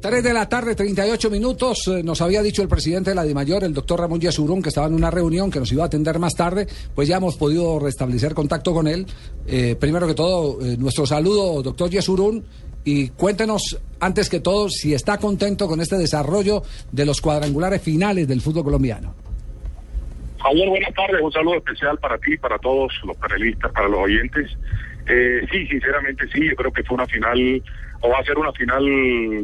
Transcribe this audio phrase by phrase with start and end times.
[0.00, 1.88] 3 de la tarde, 38 minutos.
[1.88, 4.86] Eh, nos había dicho el presidente de la DIMAYOR, el doctor Ramón Yesurún, que estaba
[4.86, 6.68] en una reunión que nos iba a atender más tarde.
[6.94, 9.06] Pues ya hemos podido restablecer contacto con él.
[9.48, 12.44] Eh, primero que todo, eh, nuestro saludo, doctor Yesurún.
[12.84, 16.62] Y cuéntenos, antes que todo, si está contento con este desarrollo
[16.92, 19.16] de los cuadrangulares finales del fútbol colombiano.
[20.38, 21.20] Javier, buenas tardes.
[21.20, 24.48] Un saludo especial para ti, para todos los panelistas, para los oyentes.
[25.50, 27.62] sí, sinceramente sí, yo creo que fue una final
[28.00, 28.84] o va a ser una final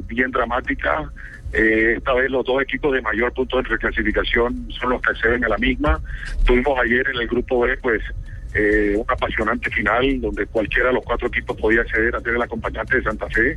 [0.07, 1.11] bien dramática.
[1.53, 5.45] Eh, esta vez los dos equipos de mayor punto de reclasificación son los que acceden
[5.45, 6.01] a la misma.
[6.45, 8.03] Tuvimos ayer en el grupo B, pues,
[8.55, 12.43] eh, un apasionante final donde cualquiera de los cuatro equipos podía acceder a ser el
[12.43, 13.57] acompañante de Santa Fe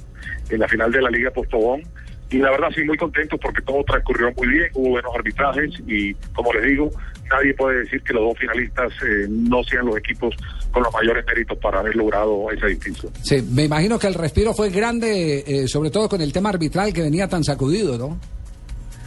[0.50, 1.82] en la final de la Liga Postobón.
[2.30, 6.14] Y la verdad sí, muy contento porque todo transcurrió muy bien, hubo buenos arbitrajes y,
[6.34, 6.92] como les digo,
[7.32, 10.36] nadie puede decir que los dos finalistas eh, no sean los equipos
[10.72, 13.14] con los mayores méritos para haber logrado esa distinción.
[13.22, 16.94] Sí, me imagino que el respiro fue grande, eh, sobre todo con el tema arbitral
[16.94, 18.20] que venía tan sacudido, ¿no?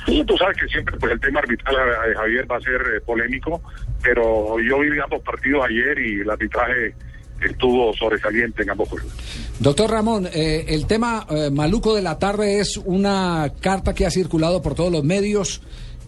[0.06, 3.60] Sí, tú sabes que siempre pues el tema arbitral, eh, Javier, va a ser polémico,
[4.02, 6.94] pero yo vi ambos partidos ayer y el arbitraje
[7.40, 9.12] estuvo sobresaliente en ambos juegos.
[9.58, 14.74] Doctor Ramón, el tema maluco de la tarde es una carta que ha circulado por
[14.74, 15.60] todos los medios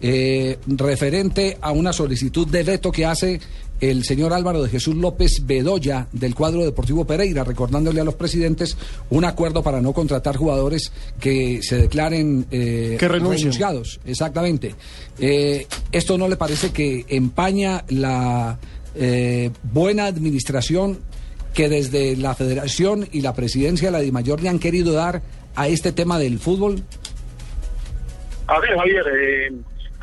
[0.05, 3.39] eh, referente a una solicitud de veto que hace
[3.79, 8.75] el señor Álvaro de Jesús López Bedoya del cuadro Deportivo Pereira, recordándole a los presidentes
[9.09, 14.01] un acuerdo para no contratar jugadores que se declaren eh, renunciados.
[14.05, 14.75] Exactamente.
[15.19, 18.59] Eh, ¿Esto no le parece que empaña la
[18.95, 20.99] eh, buena administración
[21.53, 25.21] que desde la federación y la presidencia de la DIMAYOR le han querido dar
[25.55, 26.83] a este tema del fútbol?
[28.47, 29.51] A ver, Javier, eh,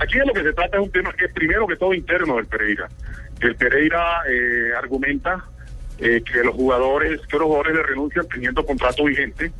[0.01, 2.37] Aquí de lo que se trata es un tema que es primero que todo interno
[2.37, 2.89] del Pereira.
[3.43, 5.45] El Pereira eh, argumenta
[5.98, 9.53] eh, que los jugadores, que los jugadores le renuncian teniendo contrato vigente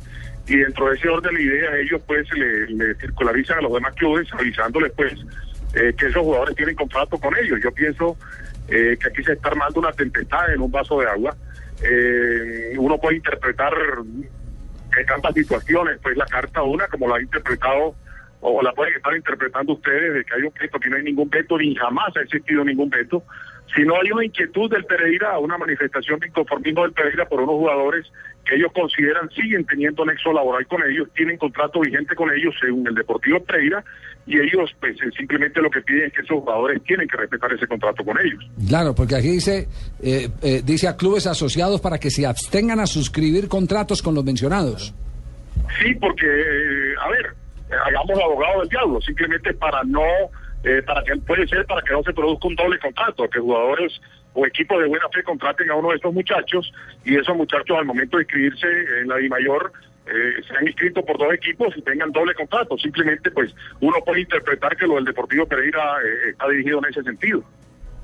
[0.47, 4.27] y dentro de ese orden de ideas ellos pues le, circularizan a los demás clubes
[4.33, 5.13] avisándoles pues
[5.71, 7.59] que esos jugadores tienen contrato con ellos.
[7.63, 8.17] Yo pienso
[8.67, 11.37] que aquí se está armando una tempestad en un vaso de agua.
[12.77, 13.73] Uno puede interpretar
[14.97, 17.95] en tantas situaciones pues la carta una como la ha interpretado
[18.41, 21.29] o la pueden estar interpretando ustedes de que hay un veto, que no hay ningún
[21.29, 23.23] veto, ni jamás ha existido ningún veto,
[23.75, 28.11] sino hay una inquietud del Pereira, una manifestación de inconformismo del Pereira por unos jugadores
[28.45, 32.87] que ellos consideran siguen teniendo nexo laboral con ellos, tienen contrato vigente con ellos según
[32.87, 33.83] el Deportivo Pereira,
[34.25, 37.53] y ellos pues eh, simplemente lo que piden es que esos jugadores tienen que respetar
[37.53, 38.43] ese contrato con ellos.
[38.67, 39.67] Claro, porque aquí dice,
[40.01, 44.23] eh, eh, dice a clubes asociados para que se abstengan a suscribir contratos con los
[44.23, 44.93] mencionados.
[45.79, 46.27] Sí, porque,
[46.99, 47.33] a ver,
[47.85, 50.01] hagamos abogado del diablo, simplemente para no,
[50.63, 53.99] eh, para que puede ser para que no se produzca un doble contrato, que jugadores
[54.33, 56.71] o equipos de buena fe contraten a uno de estos muchachos
[57.03, 58.67] y esos muchachos al momento de inscribirse
[59.01, 59.71] en la DIMAYOR
[60.07, 62.77] eh, se han inscrito por dos equipos y tengan doble contrato.
[62.77, 67.03] Simplemente, pues, uno puede interpretar que lo del Deportivo Pereira eh, está dirigido en ese
[67.03, 67.43] sentido.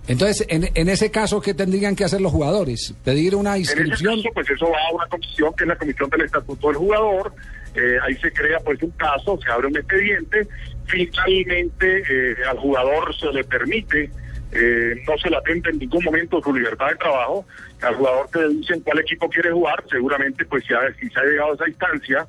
[0.07, 2.94] Entonces, en, en, ese caso, ¿qué tendrían que hacer los jugadores?
[3.03, 4.13] ¿Pedir una inscripción?
[4.13, 6.68] En ese caso, pues eso va a una comisión que es la comisión del estatuto
[6.68, 7.34] del jugador.
[7.75, 10.47] Eh, ahí se crea pues un caso, se abre un expediente.
[10.88, 14.09] Finalmente, eh, al jugador se le permite,
[14.52, 17.46] eh, no se le atenta en ningún momento su libertad de trabajo.
[17.81, 19.84] Al jugador te dicen cuál equipo quiere jugar.
[19.90, 22.28] Seguramente, pues si, si se ha llegado a esa instancia,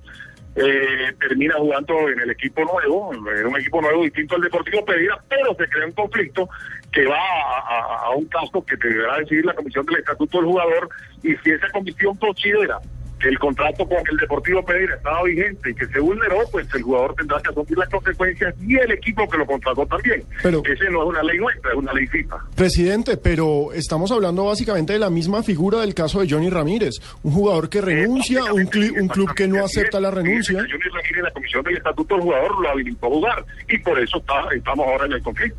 [0.57, 5.17] eh, termina jugando en el equipo nuevo, en un equipo nuevo distinto al Deportivo Pereira,
[5.29, 6.49] pero se crea un conflicto
[6.91, 10.89] que va a, un caso que deberá decidir la Comisión del Estatuto del Jugador
[11.23, 12.81] y si esa comisión considera
[13.19, 16.83] que el contrato con el Deportivo Pereira estaba vigente y que se vulneró, pues el
[16.83, 20.23] jugador tendrá que asumir las consecuencias y el equipo que lo contrató también.
[20.43, 22.37] Pero, Ese no es una ley nuestra, es una ley FIFA.
[22.55, 27.33] Presidente, pero estamos hablando básicamente de la misma figura del caso de Johnny Ramírez, un
[27.33, 30.59] jugador que renuncia, un, club que no acepta la renuncia.
[30.59, 34.19] Johnny Ramírez, la Comisión del Estatuto del Jugador lo habilitó a jugar y por eso
[34.19, 35.59] está, estamos ahora en el conflicto.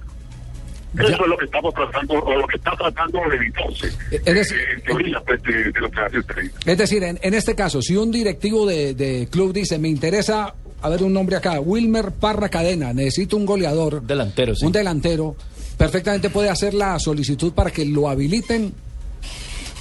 [0.97, 3.87] Eso es lo que estamos tratando, o lo que está tratando de evitarse.
[4.11, 4.57] Es decir,
[4.87, 6.17] pues, de, lo que hace
[6.65, 11.03] Es decir, en, este caso, si un directivo de, club dice, me interesa, a ver
[11.03, 14.01] un nombre acá, Wilmer Parra Cadena, necesito un goleador.
[14.01, 15.35] Delantero, Un delantero,
[15.77, 18.73] perfectamente puede hacer la solicitud para que lo habiliten.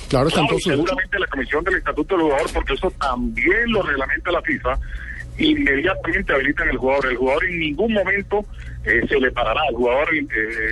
[0.09, 4.43] Claro, claro seguramente la Comisión del Estatuto del Jugador, porque eso también lo reglamenta la
[4.43, 4.79] FIFA,
[5.38, 7.06] inmediatamente habilitan el jugador.
[7.06, 8.44] El jugador en ningún momento
[8.85, 9.61] eh, se le parará.
[9.70, 10.26] El jugador, eh,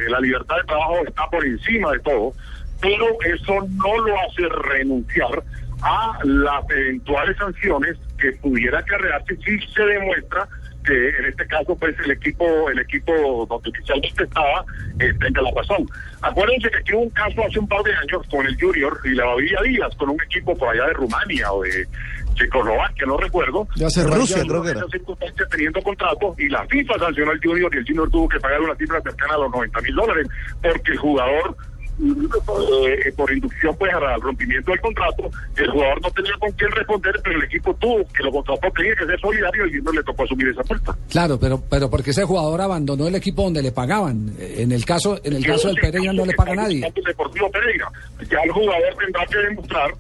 [0.09, 2.33] la libertad de trabajo está por encima de todo,
[2.81, 5.43] pero eso no lo hace renunciar
[5.83, 10.49] a las eventuales sanciones que pudiera acarrearse si se demuestra
[10.87, 14.65] que en este caso pues el equipo el equipo donde oficialmente estaba
[15.01, 15.87] eh, tenga la razón.
[16.23, 19.11] Acuérdense que aquí hubo un caso hace un par de años con el Junior y
[19.11, 21.87] la Bavilla Díaz con un equipo por allá de Rumania o de
[22.35, 23.67] Checoslovaquia, no recuerdo.
[23.75, 28.11] De Rusia, creo que teniendo contrato y la FIFA sancionó al Junior y el Junior
[28.11, 30.27] tuvo que pagar una cifra cercana a los 90 mil dólares
[30.63, 31.57] porque el jugador
[31.99, 37.21] eh, por inducción pues al rompimiento del contrato, el jugador no tenía con quién responder,
[37.25, 40.25] pero el equipo tuvo que lo contrató, tenía que ser solidario y no le tocó
[40.25, 40.97] asumir esa puerta.
[41.09, 44.35] Claro, pero pero porque ese jugador abandonó el equipo donde le pagaban.
[44.39, 46.81] En el caso en el caso del Pereira no le paga nadie.
[47.07, 47.91] Deportivo Pereira.
[48.31, 49.91] Ya el jugador tendrá que demostrar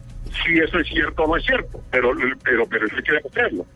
[0.44, 2.10] si eso es cierto o no es cierto, pero
[2.44, 3.66] pero pero eso hay que demostrarlo.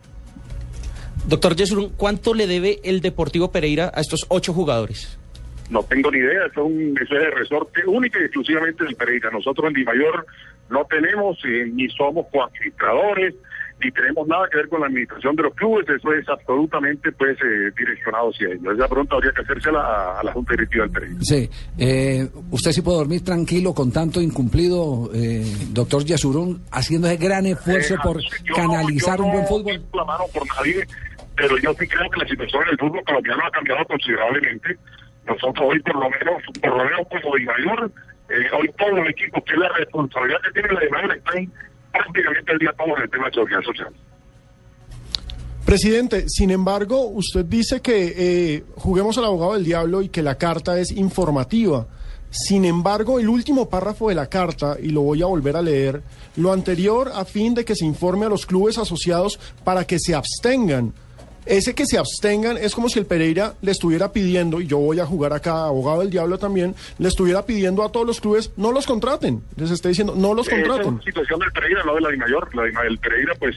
[1.27, 5.17] Doctor Jesús, ¿cuánto le debe el Deportivo Pereira a estos ocho jugadores?
[5.71, 8.95] No tengo ni idea, eso es, un, eso es el resorte único y exclusivamente del
[8.95, 9.31] Pereira.
[9.31, 10.25] Nosotros en Di Mayor
[10.69, 13.35] no tenemos eh, ni somos coadministradores,
[13.81, 17.37] ni tenemos nada que ver con la administración de los clubes, eso es absolutamente pues
[17.41, 18.75] eh, direccionado hacia ellos.
[18.75, 21.17] Esa pregunta habría que hacerse a la, Junta Directiva del Pereira.
[21.21, 25.09] Sí, eh, usted sí puede dormir tranquilo con tanto incumplido,
[25.69, 28.19] doctor Yasurún, haciendo ese gran esfuerzo por
[28.53, 29.81] canalizar un buen fútbol.
[29.93, 30.85] La mano por nadie,
[31.37, 34.77] pero yo sí creo que la situación en el fútbol colombiano ha cambiado considerablemente
[35.33, 37.91] nosotros hoy por lo menos, por lo menos como de mayor,
[38.29, 41.51] eh, hoy todos los equipos que la responsabilidad que tiene la de mayor están
[41.91, 43.93] prácticamente el día todo en el tema de seguridad social.
[45.65, 50.37] Presidente, sin embargo, usted dice que eh, juguemos al abogado del diablo y que la
[50.37, 51.87] carta es informativa.
[52.29, 56.01] Sin embargo, el último párrafo de la carta, y lo voy a volver a leer,
[56.37, 60.15] lo anterior a fin de que se informe a los clubes asociados para que se
[60.15, 60.93] abstengan
[61.45, 64.99] ese que se abstengan es como si el Pereira le estuviera pidiendo, y yo voy
[64.99, 68.71] a jugar acá, abogado del diablo también, le estuviera pidiendo a todos los clubes, no
[68.71, 69.41] los contraten.
[69.55, 70.97] Les está diciendo, no los contraten.
[70.99, 72.55] Es situación del Pereira, no de la Di Mayor.
[72.55, 73.55] La del Pereira, pues,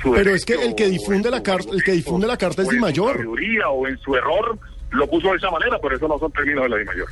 [0.00, 2.68] su Pero es que el que difunde la carta, el que difunde la carta es
[2.68, 3.26] Di Mayor.
[3.26, 4.58] o en su error
[4.90, 7.08] lo puso de esa manera, por eso no son términos de la Di Mayor.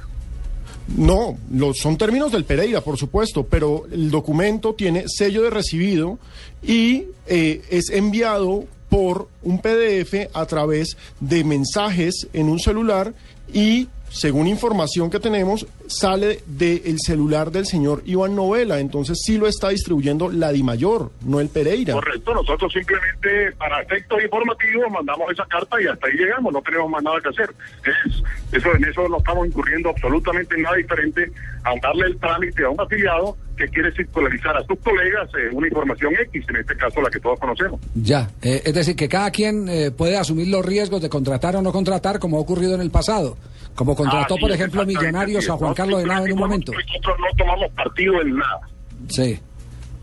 [0.97, 6.19] No, los, son términos del Pereira, por supuesto, pero el documento tiene sello de recibido
[6.63, 13.15] y eh, es enviado por un PDF a través de mensajes en un celular
[13.51, 18.79] y según información que tenemos, sale del celular del señor Iván Novela.
[18.79, 21.95] Entonces sí lo está distribuyendo la Mayor, no el Pereira.
[21.95, 26.91] Correcto, nosotros simplemente para efectos informativos mandamos esa carta y hasta ahí llegamos, no tenemos
[26.91, 27.51] más nada que hacer.
[27.85, 28.23] Es,
[28.53, 31.33] eso, en eso no estamos incurriendo absolutamente en nada diferente
[31.65, 35.69] a darle el trámite a un afiliado que quiere circularizar a sus colegas eh, una
[35.69, 37.81] información X, en este caso la que todos conocemos.
[37.95, 41.63] Ya, eh, es decir, que cada quien eh, puede asumir los riesgos de contratar o
[41.63, 43.37] no contratar como ha ocurrido en el pasado.
[43.75, 46.73] Como contrató, por ejemplo, Millonarios a Juan Carlos de Nava en un momento.
[46.73, 48.61] Nosotros no tomamos partido en nada.
[49.09, 49.39] Sí.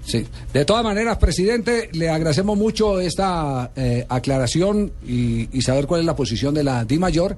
[0.06, 0.26] Sí.
[0.52, 6.06] De todas maneras, presidente, le agradecemos mucho esta eh, aclaración y, y, saber cuál es
[6.08, 7.38] la posición de la Di Mayor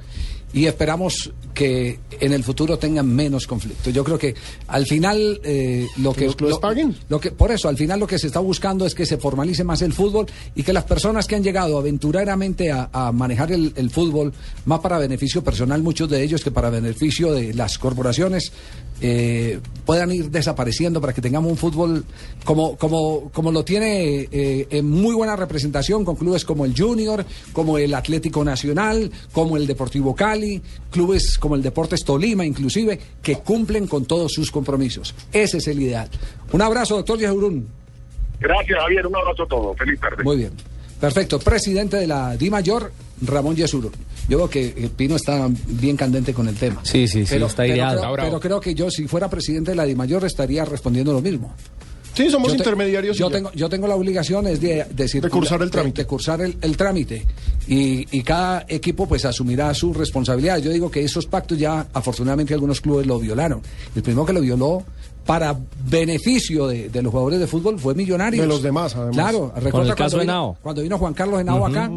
[0.53, 3.93] y esperamos que en el futuro tengan menos conflictos.
[3.93, 4.35] Yo creo que
[4.67, 6.95] al final eh, lo que, los paguen?
[7.09, 9.63] lo que por eso al final lo que se está buscando es que se formalice
[9.63, 13.73] más el fútbol y que las personas que han llegado aventureramente a, a manejar el,
[13.75, 14.33] el, fútbol
[14.65, 18.51] más para beneficio personal muchos de ellos que para beneficio de las corporaciones
[19.01, 22.05] eh, puedan ir desapareciendo para que tengamos un fútbol
[22.45, 27.25] como como como lo tiene eh, en muy buena representación con clubes como el Junior,
[27.51, 30.61] como el Atlético Nacional, como el Deportivo Cali,
[30.91, 35.15] clubes como el Deportes Tolima, inclusive, que cumplen con todos sus compromisos.
[35.33, 36.09] Ese es el ideal.
[36.51, 37.67] Un abrazo, doctor Yesurún.
[38.39, 39.07] Gracias, Javier.
[39.07, 39.77] Un abrazo a todos.
[39.77, 40.23] Feliz tarde.
[40.23, 40.51] Muy bien.
[40.99, 41.39] Perfecto.
[41.39, 43.91] Presidente de la Di Mayor, Ramón Yesuro.
[44.27, 46.81] Yo veo que Pino está bien candente con el tema.
[46.83, 48.01] Sí, sí, sí, está ideado.
[48.15, 51.53] pero creo que yo, si fuera presidente de la Di Mayor, estaría respondiendo lo mismo.
[52.13, 53.17] Sí, somos intermediarios.
[53.17, 56.01] Yo tengo, yo tengo la obligación es de, decir, de cursar el trámite.
[56.01, 57.25] De, cursar el, trámite.
[57.67, 60.57] Y, y, cada equipo pues asumirá su responsabilidad.
[60.57, 63.61] Yo digo que esos pactos ya, afortunadamente, algunos clubes lo violaron.
[63.95, 64.83] El primero que lo violó
[65.25, 65.55] para
[65.85, 68.41] beneficio de, los jugadores de fútbol fue Millonarios.
[68.41, 69.15] De los demás, además.
[69.15, 71.89] Claro, recuerda cuando, vino, cuando vino Juan Carlos Henao acá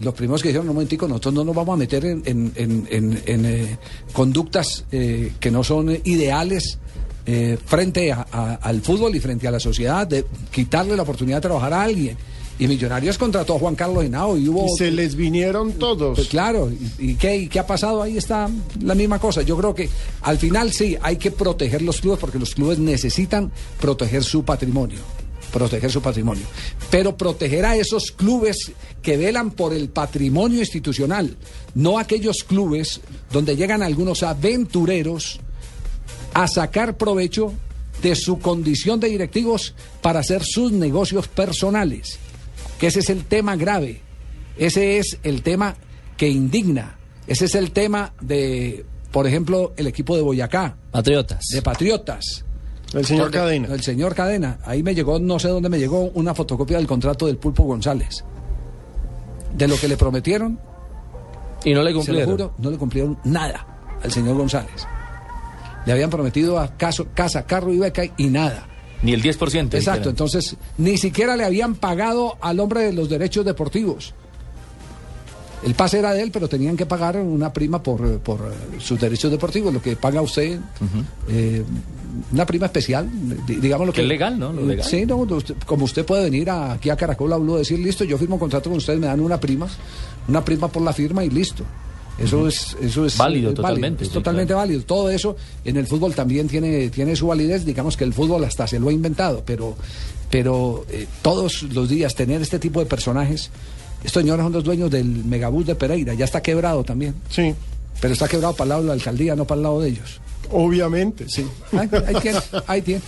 [0.00, 3.78] los primeros que dijeron, no momentico, nosotros no nos vamos a meter en, en, eh,
[4.12, 6.78] conductas eh, que no son ideales
[7.26, 11.72] eh, frente al fútbol y frente a la sociedad, de quitarle la oportunidad de trabajar
[11.72, 12.16] a alguien.
[12.60, 14.66] Y Millonarios contrató a Juan Carlos Henao y hubo...
[14.66, 16.16] Y se les vinieron todos.
[16.16, 18.02] Pues claro, ¿y, qué, qué ha pasado?
[18.02, 18.48] Ahí está
[18.82, 19.42] la misma cosa.
[19.42, 19.88] Yo creo que
[20.22, 24.98] al final sí, hay que proteger los clubes porque los clubes necesitan proteger su patrimonio
[25.52, 26.44] proteger su patrimonio,
[26.90, 31.36] pero proteger a esos clubes que velan por el patrimonio institucional,
[31.74, 33.00] no aquellos clubes
[33.32, 35.40] donde llegan algunos aventureros
[36.34, 37.52] a sacar provecho
[38.02, 42.18] de su condición de directivos para hacer sus negocios personales.
[42.78, 44.00] Que ese es el tema grave.
[44.56, 45.76] Ese es el tema
[46.16, 46.98] que indigna.
[47.26, 50.76] Ese es el tema de, por ejemplo, el equipo de Boyacá.
[50.90, 51.44] Patriotas.
[51.52, 52.44] De Patriotas.
[52.94, 53.68] El señor Cadena.
[53.72, 54.58] El señor Cadena.
[54.64, 58.24] Ahí me llegó, no sé dónde me llegó, una fotocopia del contrato del Pulpo González.
[59.54, 60.58] De lo que le prometieron,
[61.64, 62.30] Y no le se lo cumplieron.
[62.30, 63.66] juro, no le cumplieron nada
[64.02, 64.86] al señor González.
[65.84, 68.66] Le habían prometido a caso, casa, carro y beca y nada.
[69.02, 69.74] Ni el 10%.
[69.74, 74.14] Exacto, entonces ni siquiera le habían pagado al hombre de los derechos deportivos.
[75.64, 78.80] El pase era de él, pero tenían que pagar una prima por, eh, por eh,
[78.80, 80.58] sus derechos deportivos, lo que paga usted,
[81.28, 81.64] eh,
[82.32, 83.08] una prima especial,
[83.46, 84.52] di- digamos lo Que es legal, ¿no?
[84.52, 84.86] Lo legal.
[84.86, 88.16] Sí, no, usted- como usted puede venir a- aquí a Caracol a decir, listo, yo
[88.18, 89.66] firmo contrato con ustedes, me dan una prima,
[90.28, 91.64] una prima por la firma y listo.
[92.18, 94.60] Eso es, eso es Válido es totalmente, es sí, totalmente claro.
[94.66, 94.82] válido.
[94.82, 97.64] Todo eso en el fútbol también tiene, tiene su validez.
[97.64, 99.76] Digamos que el fútbol hasta se lo ha inventado, pero,
[100.28, 103.50] pero eh, todos los días tener este tipo de personajes.
[104.04, 107.14] Estos señores son los dueños del megabús de Pereira, ya está quebrado también.
[107.30, 107.54] Sí,
[108.00, 110.20] Pero está quebrado para el lado de la alcaldía, no para el lado de ellos.
[110.50, 111.46] obviamente, sí.
[111.72, 113.02] Ahí, ahí tiene, ahí tiene.